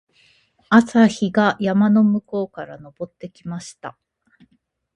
[0.69, 3.99] 朝日が山の向こうから昇ってきました。